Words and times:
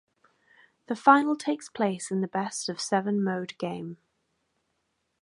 The 0.87 0.95
final 0.95 1.35
takes 1.35 1.69
place 1.69 2.09
in 2.09 2.21
the 2.21 2.27
best 2.27 2.69
of 2.69 2.81
seven 2.81 3.23
mode 3.23 3.55
game. 3.59 3.97